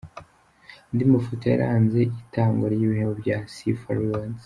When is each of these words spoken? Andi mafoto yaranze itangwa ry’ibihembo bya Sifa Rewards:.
Andi 0.89 1.03
mafoto 1.13 1.43
yaranze 1.51 1.99
itangwa 2.21 2.65
ry’ibihembo 2.73 3.13
bya 3.21 3.37
Sifa 3.53 3.89
Rewards:. 3.97 4.37